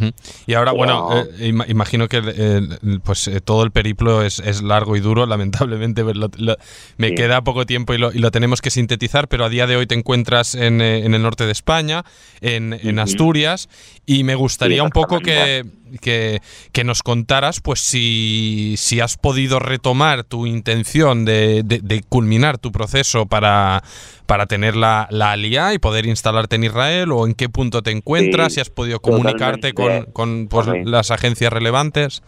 Y 0.48 0.54
ahora, 0.56 0.72
bueno, 0.74 1.08
eh, 1.39 1.48
ima- 1.51 1.65
imagino 1.70 2.08
que 2.10 2.22
eh, 2.25 2.62
pues 3.04 3.27
eh, 3.30 3.39
todo 3.39 3.63
el 3.63 3.72
periplo 3.72 4.22
es, 4.24 4.39
es 4.39 4.62
largo 4.62 4.96
y 4.96 5.00
duro, 5.00 5.25
lamentablemente 5.27 6.04
lo- 6.04 6.30
lo- 6.38 6.58
me 6.98 7.10
Sí. 7.10 7.15
queda 7.15 7.42
poco 7.44 7.65
tiempo 7.65 7.94
y 7.94 7.98
lo, 7.98 8.12
y 8.12 8.20
lo 8.20 8.32
tenemos 8.32 8.62
que 8.62 8.72
sintetizar, 8.72 9.27
pero 9.27 9.46
a 9.46 9.50
día 9.50 9.68
de 9.68 9.75
hoy 9.77 9.88
te 9.88 9.96
encuentras 9.96 10.56
en, 10.56 10.82
en 10.82 11.13
el 11.13 11.22
norte 11.22 11.46
de 11.46 11.51
España, 11.51 12.04
en. 12.42 12.74
Asturias, 13.00 13.70
y 14.06 14.24
me 14.24 14.36
gustaría 14.36 14.77
Sí, 14.77 14.82
un 14.82 14.89
poco 14.89 15.20
que, 15.20 15.63
que, 16.01 16.42
que 16.72 16.84
nos 16.84 17.04
contaras 17.04 17.62
pues 17.62 17.80
si, 17.80 18.75
si 18.77 19.00
has 19.00 19.18
podido 19.18 19.60
retomar 19.60 20.24
tu 20.24 20.46
intención 20.46 21.25
de, 21.25 21.63
de- 21.63 21.80
de 21.80 22.01
culminar 22.08 22.58
tu 22.58 22.72
proceso 22.72 23.25
para, 23.25 23.84
para 24.25 24.46
tener 24.46 24.75
la, 24.75 25.08
la 25.12 25.32
alia 25.32 25.74
y 25.74 25.80
poder 25.80 26.06
instalarte 26.06 26.56
en 26.56 26.63
Israel, 26.65 27.12
o 27.12 27.25
en 27.27 27.34
qué 27.34 27.50
punto 27.50 27.82
te 27.82 27.92
encuentras, 27.92 28.48
Sí, 28.50 28.56
si 28.56 28.62
has 28.62 28.70
podido 28.70 29.00
comunicarte 29.00 29.74
con, 29.74 30.06
con 30.13 30.48
pues, 30.48 30.68
las 30.86 31.12
agencias 31.12 31.51
relevantes. 31.54 32.22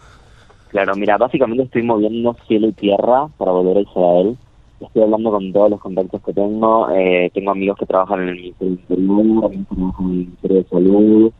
Claro, 0.69 0.95
mira, 0.95 1.17
básicamente 1.17 1.63
estoy 1.63 1.83
moviendo 1.83 2.35
cielo 2.47 2.67
y 2.67 2.73
tierra 2.73 3.27
para 3.37 3.51
volver 3.51 3.77
a 3.77 3.81
Israel. 3.81 4.37
Estoy 4.79 5.01
hablando 5.03 5.31
con 5.31 5.51
todos 5.53 5.71
los 5.71 5.79
contactos 5.81 6.21
que 6.23 6.33
tengo. 6.33 6.89
eh, 6.91 7.31
tengo 7.33 7.51
amigos 7.51 7.77
que 7.79 7.85
trabajan 7.85 8.21
en 8.23 8.29
el 8.29 8.35
Ministerio 8.35 8.75
de 8.75 8.81
Interior, 8.81 9.45
amigos 9.45 9.67
que 9.69 9.75
trabajan 9.75 10.05
en 10.05 10.11
el 10.11 10.17
Ministerio 10.17 10.57
de 10.57 10.69
Salud. 10.69 11.31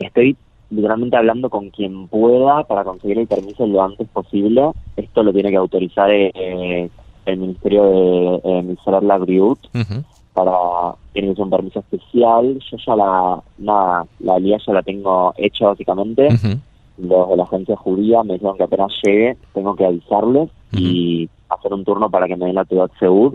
Estoy 0.00 0.36
literalmente 0.70 1.16
hablando 1.16 1.50
con 1.50 1.70
quien 1.70 2.08
pueda 2.08 2.64
para 2.64 2.84
conseguir 2.84 3.18
el 3.18 3.26
permiso 3.26 3.66
lo 3.66 3.82
antes 3.82 4.08
posible. 4.08 4.70
Esto 4.96 5.22
lo 5.22 5.32
tiene 5.32 5.50
que 5.50 5.56
autorizar 5.56 6.10
eh, 6.10 6.88
el 7.26 7.36
Ministerio 7.38 7.84
de 7.84 8.40
eh, 8.44 8.62
Ministerial 8.62 9.06
la 9.06 9.18
Briut 9.18 9.58
Ujú, 9.74 10.04
para 10.32 10.94
tiene 11.12 11.28
que 11.28 11.34
ser 11.34 11.44
un 11.44 11.50
permiso 11.50 11.80
especial. 11.80 12.58
Yo 12.70 12.76
ya 12.86 12.96
la 12.96 13.42
nada, 13.58 14.06
la 14.20 14.34
alía 14.34 14.58
ya 14.64 14.72
la 14.72 14.82
tengo 14.82 15.34
hecha 15.36 15.66
básicamente. 15.66 16.28
Los 16.98 17.30
de 17.30 17.36
la 17.36 17.44
agencia 17.44 17.76
judía 17.76 18.22
me 18.22 18.34
dijeron 18.34 18.56
que 18.56 18.64
apenas 18.64 18.92
llegue 19.02 19.36
tengo 19.54 19.74
que 19.74 19.86
avisarles 19.86 20.50
y 20.72 21.28
hacer 21.48 21.72
un 21.72 21.84
turno 21.84 22.10
para 22.10 22.28
que 22.28 22.36
me 22.36 22.46
den 22.46 22.54
la 22.54 22.64
Teudat 22.64 22.92
Seud, 22.98 23.34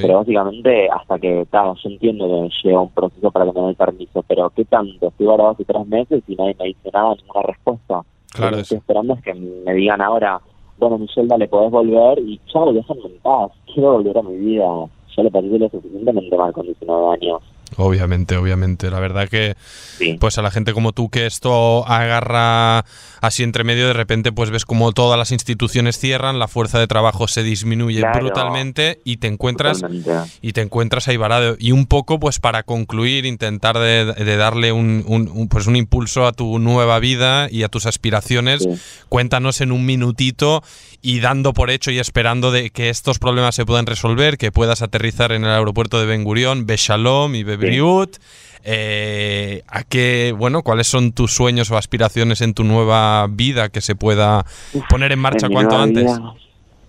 Pero 0.00 0.18
básicamente 0.18 0.88
hasta 0.90 1.18
que, 1.18 1.46
claro, 1.50 1.74
yo 1.82 1.88
entiendo 1.90 2.26
que 2.26 2.50
lleva 2.68 2.80
un 2.82 2.90
proceso 2.90 3.30
para 3.30 3.44
que 3.44 3.52
me 3.52 3.60
den 3.60 3.68
el 3.70 3.76
permiso, 3.76 4.24
pero 4.26 4.50
¿qué 4.50 4.64
tanto? 4.64 5.08
Estoy 5.08 5.26
varado 5.26 5.50
hace 5.50 5.64
tres 5.64 5.86
meses 5.86 6.22
y 6.26 6.34
nadie 6.36 6.56
me 6.58 6.64
dice 6.66 6.90
nada, 6.92 7.14
ninguna 7.16 7.42
respuesta. 7.42 8.02
Claro, 8.32 8.50
Lo 8.50 8.56
que 8.56 8.60
es- 8.62 8.66
estoy 8.66 8.78
esperando 8.78 9.14
es 9.14 9.22
que 9.22 9.34
me 9.34 9.74
digan 9.74 10.00
ahora, 10.00 10.40
bueno, 10.78 10.98
Michelle, 10.98 11.26
dale, 11.28 11.48
podés 11.48 11.70
volver 11.70 12.18
y 12.20 12.40
chao, 12.46 12.72
déjame 12.72 13.00
en 13.04 13.18
paz, 13.20 13.50
quiero 13.72 13.92
volver 13.94 14.16
a 14.18 14.22
mi 14.22 14.36
vida. 14.36 14.64
Yo 14.64 15.22
le 15.22 15.30
parece 15.30 15.58
lo 15.58 15.68
suficientemente 15.68 16.36
mal 16.36 16.52
con 16.52 16.64
19 16.66 17.14
años. 17.14 17.42
Obviamente, 17.76 18.36
obviamente. 18.36 18.90
La 18.90 18.98
verdad 19.00 19.28
que 19.28 19.54
Sí. 19.98 20.16
pues 20.20 20.38
a 20.38 20.42
la 20.42 20.50
gente 20.50 20.72
como 20.72 20.92
tú 20.92 21.10
que 21.10 21.26
esto 21.26 21.86
agarra 21.86 22.84
así 23.20 23.42
entre 23.42 23.64
medio, 23.64 23.86
de 23.86 23.92
repente 23.92 24.32
pues 24.32 24.50
ves 24.50 24.64
como 24.64 24.92
todas 24.92 25.18
las 25.18 25.32
instituciones 25.32 25.98
cierran, 25.98 26.38
la 26.38 26.48
fuerza 26.48 26.78
de 26.78 26.86
trabajo 26.86 27.28
se 27.28 27.42
disminuye 27.42 28.00
Claro. 28.00 28.20
brutalmente 28.20 29.00
y 29.04 29.18
te 29.18 29.26
encuentras 29.26 29.80
Totalmente. 29.80 30.12
y 30.40 30.52
te 30.52 30.60
encuentras 30.62 31.08
ahí 31.08 31.16
varado. 31.16 31.56
Y 31.58 31.72
un 31.72 31.86
poco, 31.86 32.18
pues 32.18 32.38
para 32.40 32.62
concluir, 32.62 33.26
intentar 33.26 33.78
de, 33.78 34.04
de 34.14 34.36
darle 34.36 34.72
un, 34.72 35.04
un- 35.06 35.28
un, 35.32 35.48
pues 35.48 35.66
un 35.66 35.76
impulso 35.76 36.26
a 36.26 36.32
tu 36.32 36.58
nueva 36.58 36.98
vida 37.00 37.48
y 37.50 37.64
a 37.64 37.68
tus 37.68 37.86
aspiraciones. 37.86 38.62
Sí. 38.62 38.70
Cuéntanos 39.08 39.60
en 39.60 39.72
un 39.72 39.84
minutito 39.84 40.62
y 41.00 41.20
dando 41.20 41.52
por 41.52 41.70
hecho 41.70 41.90
y 41.90 41.98
esperando 41.98 42.50
de 42.50 42.70
que 42.70 42.88
estos 42.88 43.18
problemas 43.18 43.54
se 43.54 43.64
puedan 43.64 43.86
resolver, 43.86 44.36
que 44.36 44.50
puedas 44.52 44.82
aterrizar 44.82 45.32
en 45.32 45.44
el 45.44 45.50
aeropuerto 45.50 46.00
de 46.00 46.06
Ben 46.06 46.24
Gurión, 46.24 46.66
Beshalom 46.66 47.34
y 47.34 47.44
Bebriut. 47.44 48.16
Eh, 48.64 49.62
a 49.68 49.84
qué, 49.84 50.34
bueno, 50.36 50.62
cuáles 50.62 50.88
son 50.88 51.12
tus 51.12 51.32
sueños 51.32 51.70
o 51.70 51.76
aspiraciones 51.76 52.40
en 52.40 52.54
tu 52.54 52.64
nueva 52.64 53.26
vida 53.30 53.68
que 53.68 53.80
se 53.80 53.94
pueda 53.94 54.44
poner 54.90 55.12
en 55.12 55.20
marcha 55.20 55.46
en 55.46 55.52
cuanto 55.52 55.78
antes. 55.78 56.04
vida. 56.04 56.34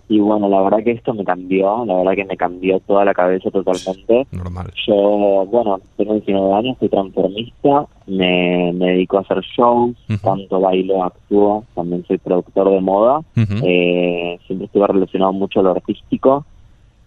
Y 0.09 0.19
bueno, 0.19 0.49
la 0.49 0.59
verdad 0.61 0.83
que 0.83 0.91
esto 0.91 1.13
me 1.13 1.23
cambió, 1.23 1.85
la 1.85 1.93
verdad 1.97 2.15
que 2.15 2.25
me 2.25 2.35
cambió 2.35 2.79
toda 2.79 3.05
la 3.05 3.13
cabeza 3.13 3.51
totalmente. 3.51 4.25
Normal. 4.31 4.73
Yo, 4.87 5.45
bueno, 5.45 5.79
tengo 5.97 6.15
19 6.15 6.51
años, 6.51 6.77
soy 6.79 6.89
transformista, 6.89 7.85
me, 8.07 8.73
me 8.73 8.93
dedico 8.93 9.19
a 9.19 9.21
hacer 9.21 9.39
shows, 9.41 9.95
tanto 10.23 10.59
bailo, 10.59 11.03
actúo, 11.03 11.63
también 11.75 12.03
soy 12.07 12.17
productor 12.17 12.71
de 12.71 12.81
moda. 12.81 13.21
Eh, 13.35 14.39
siempre 14.47 14.65
estuve 14.65 14.87
relacionado 14.87 15.31
mucho 15.31 15.59
a 15.59 15.63
lo 15.63 15.71
artístico 15.71 16.43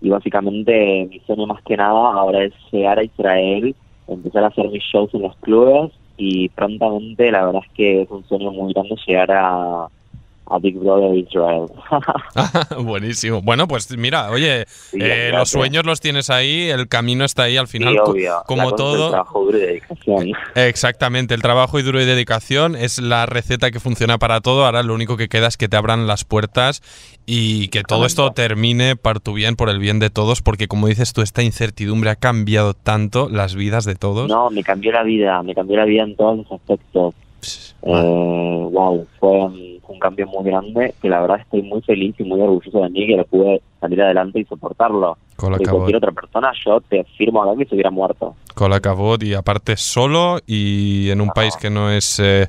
y 0.01 0.09
básicamente 0.09 1.09
mi 1.11 1.19
sueño 1.27 1.49
más 1.49 1.63
que 1.65 1.77
nada 1.77 2.13
ahora 2.13 2.45
es 2.45 2.53
llegar 2.71 3.01
a 3.01 3.05
Israel, 3.05 3.75
empezar 4.07 4.45
a 4.45 4.49
hacer 4.49 4.69
mis 4.69 4.85
shows 4.85 5.13
en 5.13 5.23
los 5.23 5.35
clubes 5.39 5.91
y 6.17 6.49
prontamente 6.51 7.33
la 7.33 7.47
verdad 7.47 7.63
es 7.67 7.73
que 7.75 8.03
es 8.03 8.11
un 8.11 8.25
sueño 8.29 8.53
muy 8.53 8.73
grande 8.73 8.95
llegar 9.07 9.33
a, 9.33 9.89
a 10.53 10.59
Big 10.59 10.79
Brother 10.79 11.17
Israel. 11.17 11.67
Buenísimo. 12.85 13.43
Bueno, 13.43 13.67
pues 13.67 13.97
mira, 13.97 14.31
oye, 14.31 14.65
Sí, 14.67 14.99
eh, 15.01 15.31
los 15.33 15.51
sueños 15.51 15.85
los 15.85 16.01
tienes 16.01 16.31
ahí, 16.31 16.69
el 16.69 16.89
camino 16.89 17.25
está 17.25 17.45
ahí 17.45 17.57
al 17.57 17.69
final, 17.69 17.95
Sí, 17.95 17.99
obvio. 18.05 18.43
Como 18.47 18.71
el 18.71 18.75
todo. 18.77 19.11
trabajo 19.11 19.45
duro 19.45 19.59
y 19.59 19.61
dedicación. 19.63 20.33
Exactamente, 20.55 21.35
el 21.35 21.43
trabajo 21.43 21.79
y 21.79 21.83
duro 21.83 22.01
y 22.01 22.05
dedicación 22.05 22.77
es 22.77 22.99
la 22.99 23.27
receta 23.27 23.71
que 23.71 23.81
funciona 23.81 24.19
para 24.19 24.41
todo. 24.41 24.67
Ahora 24.67 24.83
lo 24.83 24.95
único 24.95 25.17
que 25.17 25.29
queda 25.29 25.47
es 25.47 25.57
que 25.57 25.69
te 25.69 25.77
abran 25.77 26.07
las 26.07 26.25
puertas 26.25 26.83
y 27.27 27.69
que 27.69 27.83
todo 27.83 28.05
esto 28.07 28.33
termine 28.33 28.97
para 28.97 29.21
tu 29.21 29.33
bien, 29.33 29.57
por 29.57 29.69
el 29.69 29.79
bien 29.79 29.99
de 29.99 30.11
todos, 30.11 30.43
porque 30.43 30.69
como 30.69 30.89
dices 30.89 31.13
tú, 31.13 31.23
esta 31.23 31.43
incertidumbre 31.43 32.11
ha 32.11 32.17
cambiado 32.17 32.75
tanto 32.75 33.29
las 33.29 33.55
vidas 33.55 33.85
de 33.85 33.95
todos. 33.95 34.29
No, 34.29 34.51
me 34.51 34.63
cambió 34.63 34.93
la 34.93 35.03
vida, 35.03 35.43
me 35.43 35.55
cambió 35.55 35.77
la 35.77 35.85
vida 35.85 36.03
en 36.03 36.17
todos 36.17 36.39
los 36.39 36.53
aspectos. 36.53 37.15
Eh, 37.83 38.69
wow, 38.71 39.07
fue 39.19 39.31
un, 39.31 39.81
un 39.89 39.99
cambio 39.99 40.27
muy 40.27 40.45
grande 40.45 40.95
que 41.01 41.09
la 41.09 41.21
verdad 41.21 41.41
estoy 41.41 41.63
muy 41.63 41.83
feliz 41.83 42.15
y 42.19 42.25
muy 42.25 42.41
orgulloso 42.41 42.81
de 42.81 42.91
mí 42.91 43.07
que 43.07 43.17
lo 43.17 43.25
pude 43.25 43.63
salir 43.81 44.03
adelante 44.03 44.41
y 44.41 44.45
soportarlo. 44.45 45.19
Cabot, 45.37 45.69
cualquier 45.69 45.97
otra 45.97 46.13
persona, 46.13 46.53
yo 46.65 46.81
te 46.81 47.05
firmo 47.17 47.43
acá 47.43 47.59
que 47.59 47.67
se 47.67 47.75
hubiera 47.75 47.91
muerto. 47.91 48.37
cola 48.55 48.81
cabot, 48.81 49.23
y 49.23 49.35
aparte 49.35 49.77
solo 49.77 50.39
y 50.47 51.11
en 51.11 51.21
un 51.21 51.31
país 51.31 51.57
que 51.57 51.69
no 51.69 51.91
es 51.91 52.21
eh, 52.21 52.49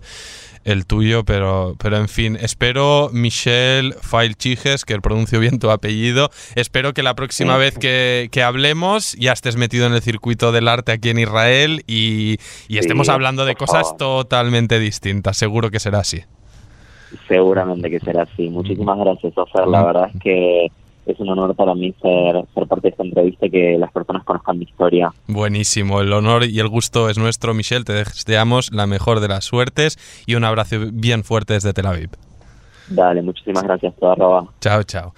el 0.63 0.85
tuyo, 0.85 1.23
pero, 1.23 1.75
pero 1.77 1.97
en 1.97 2.07
fin, 2.07 2.37
espero 2.39 3.09
Michelle 3.11 3.93
Failchiges, 4.01 4.85
que 4.85 4.93
pronuncio 5.01 5.39
bien 5.39 5.59
tu 5.59 5.69
apellido, 5.71 6.29
espero 6.55 6.93
que 6.93 7.03
la 7.03 7.15
próxima 7.15 7.55
Sí. 7.55 7.59
vez 7.59 7.77
que, 7.77 8.29
que 8.31 8.43
hablemos 8.43 9.13
ya 9.13 9.33
estés 9.33 9.55
metido 9.57 9.87
en 9.87 9.93
el 9.93 10.01
circuito 10.01 10.51
del 10.51 10.67
arte 10.67 10.91
aquí 10.93 11.09
en 11.09 11.19
Israel 11.19 11.83
y, 11.87 12.37
y 12.67 12.77
estemos 12.77 13.09
hablando 13.09 13.45
de 13.45 13.55
cosas 13.55 13.83
favor. 13.83 13.97
totalmente 13.97 14.79
distintas, 14.79 15.37
seguro 15.37 15.69
que 15.71 15.79
será 15.79 15.99
así. 15.99 16.21
Seguramente 17.27 17.89
que 17.91 17.99
será 17.99 18.23
así. 18.23 18.49
Muchísimas 18.49 18.97
gracias, 18.97 19.37
Ofer. 19.37 19.67
La 19.67 19.83
verdad 19.83 20.09
es 20.13 20.21
que 20.21 20.67
es 21.05 21.19
un 21.19 21.29
honor 21.29 21.55
para 21.55 21.75
mí 21.75 21.93
ser, 22.01 22.45
ser 22.53 22.67
parte 22.67 22.87
de 22.87 22.89
esta 22.89 23.03
entrevista 23.03 23.45
y 23.45 23.49
que 23.49 23.77
las 23.77 23.91
personas 23.91 24.23
conozcan 24.23 24.57
mi 24.57 24.65
historia. 24.65 25.11
Buenísimo, 25.27 26.01
el 26.01 26.13
honor 26.13 26.45
y 26.45 26.59
el 26.59 26.67
gusto 26.67 27.09
es 27.09 27.17
nuestro, 27.17 27.53
Michelle, 27.53 27.83
te 27.83 27.93
deseamos 27.93 28.71
la 28.71 28.87
mejor 28.87 29.19
de 29.19 29.27
las 29.27 29.45
suertes 29.45 29.97
y 30.25 30.35
un 30.35 30.43
abrazo 30.43 30.77
bien 30.91 31.23
fuerte 31.23 31.53
desde 31.53 31.73
Tel 31.73 31.85
Aviv. 31.85 32.09
Dale, 32.89 33.21
muchísimas 33.21 33.63
gracias, 33.63 33.93
arroba. 34.01 34.47
Chao, 34.59 34.83
chao. 34.83 35.13